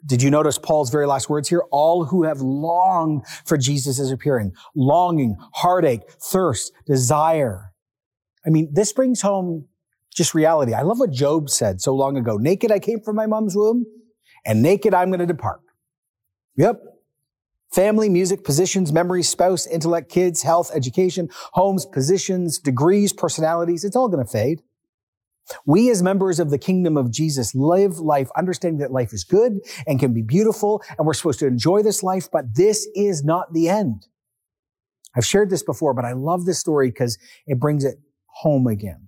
[0.06, 1.64] Did you notice Paul's very last words here?
[1.72, 7.74] All who have longed for Jesus' appearing, longing, heartache, thirst, desire.
[8.46, 9.68] I mean, this brings home
[10.16, 10.74] just reality.
[10.74, 12.38] I love what Job said so long ago.
[12.38, 13.86] Naked I came from my mom's womb
[14.46, 15.60] and naked I'm going to depart.
[16.56, 16.82] Yep.
[17.74, 23.84] Family, music, positions, memories, spouse, intellect, kids, health, education, homes, positions, degrees, personalities.
[23.84, 24.62] It's all going to fade.
[25.66, 29.60] We as members of the kingdom of Jesus live life understanding that life is good
[29.86, 33.54] and can be beautiful and we're supposed to enjoy this life, but this is not
[33.54, 34.08] the end.
[35.16, 37.96] I've shared this before, but I love this story because it brings it
[38.28, 39.08] home again.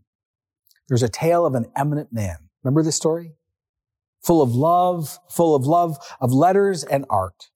[0.88, 2.38] There's a tale of an eminent man.
[2.64, 3.34] Remember this story?
[4.24, 7.50] Full of love, full of love of letters and art.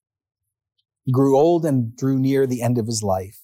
[1.04, 3.40] He grew old and drew near the end of his life.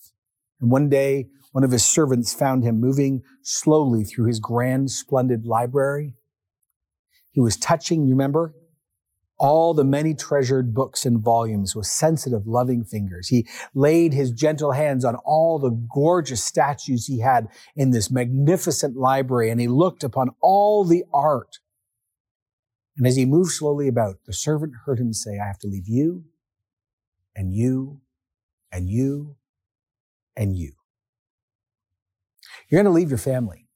[0.62, 5.46] And one day one of his servants found him moving slowly through his grand, splendid
[5.46, 6.14] library.
[7.32, 8.54] He was touching, you remember,
[9.40, 13.30] all the many treasured books and volumes with sensitive, loving fingers.
[13.30, 18.98] He laid his gentle hands on all the gorgeous statues he had in this magnificent
[18.98, 21.60] library, and he looked upon all the art.
[22.98, 25.88] And as he moved slowly about, the servant heard him say, I have to leave
[25.88, 26.26] you,
[27.34, 28.02] and you,
[28.74, 29.38] and you,
[30.36, 30.74] and you.
[32.70, 33.68] You're going to leave your family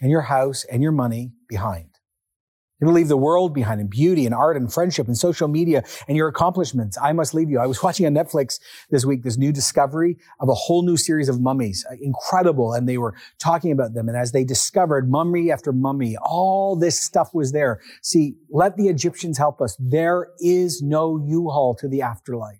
[0.00, 1.88] and your house and your money behind.
[2.78, 5.46] You're going to leave the world behind and beauty and art and friendship and social
[5.46, 6.98] media and your accomplishments.
[7.00, 7.60] I must leave you.
[7.60, 8.58] I was watching on Netflix
[8.90, 11.86] this week this new discovery of a whole new series of mummies.
[11.88, 12.72] Uh, incredible.
[12.72, 14.08] And they were talking about them.
[14.08, 17.80] And as they discovered mummy after mummy, all this stuff was there.
[18.02, 19.76] See, let the Egyptians help us.
[19.78, 22.58] There is no U-Haul to the afterlife.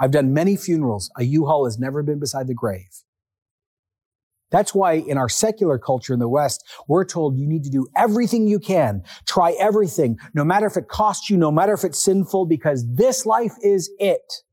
[0.00, 1.10] I've done many funerals.
[1.18, 3.04] A U-Haul has never been beside the grave.
[4.54, 7.88] That's why in our secular culture in the West, we're told you need to do
[7.96, 11.98] everything you can, try everything, no matter if it costs you, no matter if it's
[11.98, 14.44] sinful, because this life is it.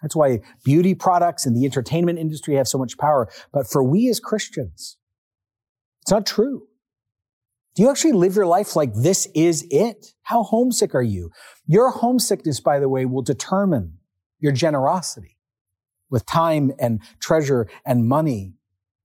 [0.00, 3.28] That's why beauty products and the entertainment industry have so much power.
[3.52, 4.96] But for we as Christians,
[6.00, 6.66] it's not true.
[7.74, 10.14] Do you actually live your life like this is it?
[10.22, 11.32] How homesick are you?
[11.66, 13.98] Your homesickness, by the way, will determine
[14.38, 15.36] your generosity
[16.08, 18.54] with time and treasure and money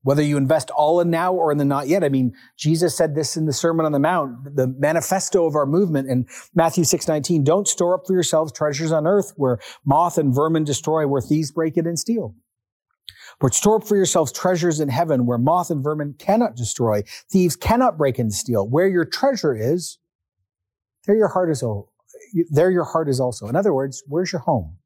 [0.04, 2.04] whether you invest all in now or in the not yet.
[2.04, 5.66] I mean, Jesus said this in the Sermon on the Mount, the manifesto of our
[5.66, 7.44] movement in Matthew 6, 19.
[7.44, 11.52] Don't store up for yourselves treasures on earth where moth and vermin destroy, where thieves
[11.52, 12.36] break it and steal.
[13.40, 17.56] But store up for yourselves treasures in heaven where moth and vermin cannot destroy, thieves
[17.56, 18.68] cannot break and steal.
[18.68, 19.98] Where your treasure is,
[21.06, 21.64] there your heart is,
[22.50, 23.48] there your heart is also.
[23.48, 24.78] In other words, where's your home?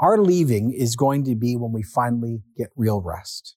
[0.00, 3.56] Our leaving is going to be when we finally get real rest.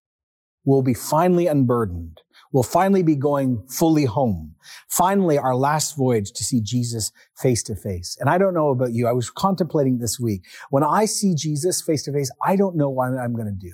[0.63, 2.21] We'll be finally unburdened.
[2.51, 4.55] We'll finally be going fully home.
[4.89, 8.17] Finally, our last voyage to see Jesus face to face.
[8.19, 9.07] And I don't know about you.
[9.07, 10.45] I was contemplating this week.
[10.69, 13.73] When I see Jesus face to face, I don't know what I'm going to do.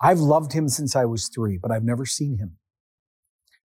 [0.00, 2.57] I've loved him since I was three, but I've never seen him.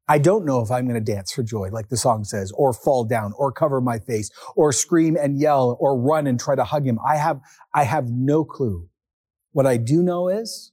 [0.08, 2.74] I don't know if I'm going to dance for joy, like the song says, or
[2.74, 6.64] fall down, or cover my face, or scream and yell, or run and try to
[6.64, 7.00] hug him.
[7.08, 7.40] I have,
[7.74, 8.90] I have no clue.
[9.54, 10.72] What I do know is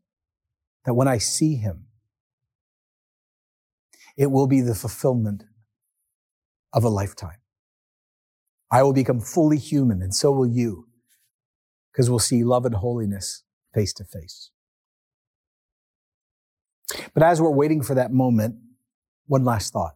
[0.84, 1.86] that when I see him,
[4.16, 5.44] it will be the fulfillment
[6.72, 7.38] of a lifetime.
[8.70, 10.88] I will become fully human, and so will you,
[11.92, 14.50] because we'll see love and holiness face to face.
[17.14, 18.56] But as we're waiting for that moment,
[19.30, 19.94] one last thought.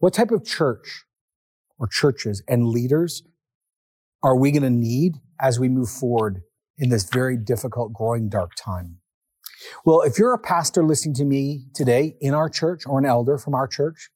[0.00, 1.04] What type of church
[1.78, 3.22] or churches and leaders
[4.22, 6.42] are we going to need as we move forward
[6.76, 8.98] in this very difficult, growing dark time?
[9.84, 13.38] Well, if you're a pastor listening to me today in our church or an elder
[13.38, 14.10] from our church,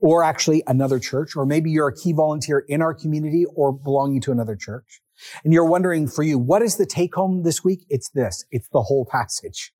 [0.00, 4.20] or actually another church, or maybe you're a key volunteer in our community or belonging
[4.20, 5.02] to another church,
[5.42, 7.84] and you're wondering for you, what is the take home this week?
[7.88, 8.44] It's this.
[8.52, 9.72] It's the whole passage.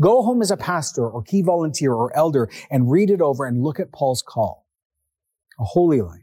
[0.00, 3.62] Go home as a pastor or key volunteer or elder and read it over and
[3.62, 4.66] look at Paul's call.
[5.58, 6.20] A holy life,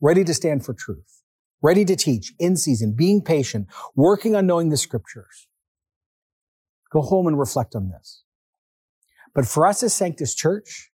[0.00, 1.22] ready to stand for truth,
[1.60, 5.46] ready to teach, in season, being patient, working on knowing the scriptures.
[6.90, 8.24] Go home and reflect on this.
[9.34, 10.90] But for us as Sanctus Church,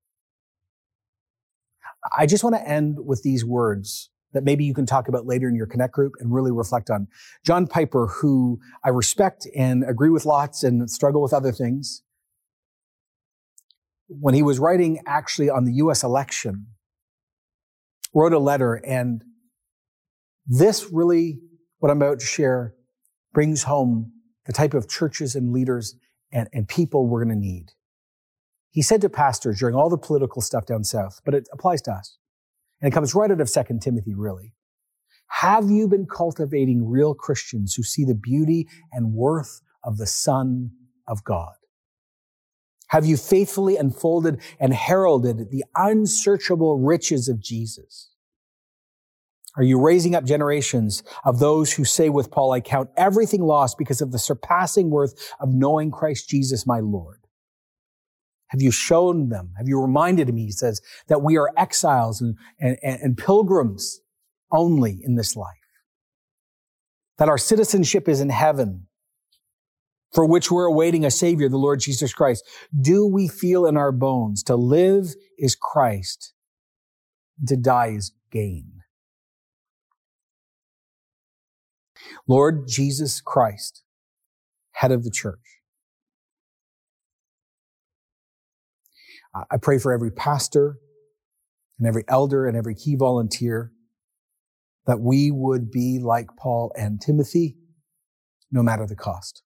[2.16, 5.48] I just want to end with these words that maybe you can talk about later
[5.48, 7.08] in your connect group and really reflect on.
[7.44, 12.02] John Piper, who I respect and agree with lots and struggle with other things,
[14.08, 16.66] when he was writing actually on the US election,
[18.14, 19.22] wrote a letter and
[20.46, 21.40] this really,
[21.78, 22.74] what I'm about to share,
[23.32, 24.12] brings home
[24.46, 25.96] the type of churches and leaders
[26.32, 27.72] and, and people we're going to need.
[28.70, 31.92] He said to pastors during all the political stuff down south, but it applies to
[31.92, 32.18] us.
[32.80, 34.52] And it comes right out of 2 Timothy, really.
[35.28, 40.70] Have you been cultivating real Christians who see the beauty and worth of the Son
[41.08, 41.54] of God?
[42.88, 48.10] Have you faithfully unfolded and heralded the unsearchable riches of Jesus?
[49.56, 53.78] Are you raising up generations of those who say with Paul, I count everything lost
[53.78, 57.25] because of the surpassing worth of knowing Christ Jesus, my Lord?
[58.48, 59.52] Have you shown them?
[59.56, 64.00] Have you reminded me, he says, that we are exiles and, and, and pilgrims
[64.52, 65.48] only in this life?
[67.18, 68.86] That our citizenship is in heaven,
[70.12, 72.44] for which we're awaiting a Savior, the Lord Jesus Christ.
[72.78, 76.32] Do we feel in our bones to live is Christ,
[77.46, 78.72] to die is gain?
[82.28, 83.82] Lord Jesus Christ,
[84.72, 85.55] head of the church.
[89.50, 90.78] I pray for every pastor
[91.78, 93.72] and every elder and every key volunteer
[94.86, 97.56] that we would be like Paul and Timothy,
[98.50, 99.42] no matter the cost.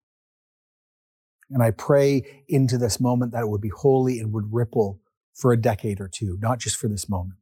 [1.50, 5.00] And I pray into this moment that it would be holy and would ripple
[5.34, 7.38] for a decade or two, not just for this moment.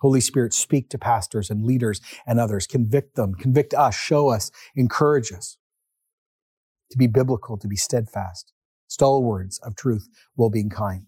[0.00, 2.66] Holy Spirit, speak to pastors and leaders and others.
[2.66, 5.58] Convict them, convict us, show us, encourage us
[6.90, 8.52] to be biblical, to be steadfast,
[8.88, 11.06] stalwarts of truth, while being kind.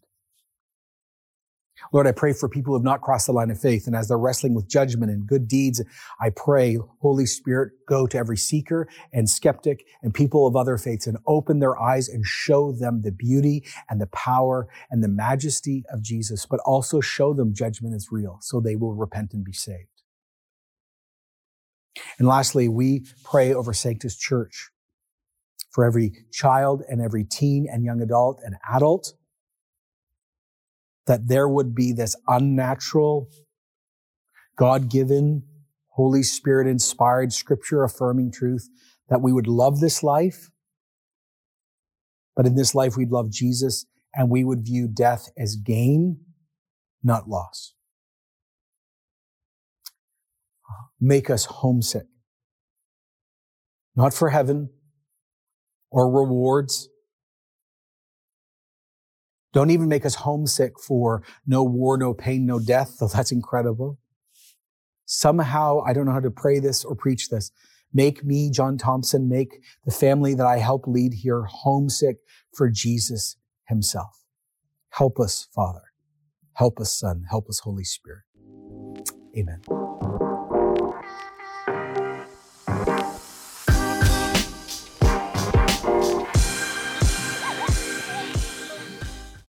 [1.93, 3.87] Lord, I pray for people who have not crossed the line of faith.
[3.87, 5.83] And as they're wrestling with judgment and good deeds,
[6.21, 11.07] I pray, Holy Spirit, go to every seeker and skeptic and people of other faiths
[11.07, 15.85] and open their eyes and show them the beauty and the power and the majesty
[15.93, 19.53] of Jesus, but also show them judgment is real so they will repent and be
[19.53, 19.89] saved.
[22.19, 24.71] And lastly, we pray over Sanctus Church
[25.71, 29.13] for every child and every teen and young adult and adult
[31.09, 33.29] that there would be this unnatural,
[34.57, 35.43] God given,
[35.89, 38.69] Holy Spirit inspired, scripture affirming truth
[39.09, 40.51] that we would love this life,
[42.37, 46.21] but in this life we'd love Jesus and we would view death as gain,
[47.03, 47.75] not loss.
[51.01, 52.07] Make us homesick.
[53.97, 54.71] Not for heaven
[55.91, 56.89] or rewards,
[59.53, 63.99] don't even make us homesick for no war, no pain, no death, though that's incredible.
[65.07, 67.51] Somehow, I don't know how to pray this or preach this.
[67.95, 72.19] Make me, John Thompson, make the family that I help lead here homesick
[72.55, 73.37] for Jesus
[73.67, 74.25] himself.
[74.91, 75.93] Help us, Father.
[76.53, 77.25] Help us, Son.
[77.31, 78.25] Help us, Holy Spirit.
[79.37, 79.88] Amen.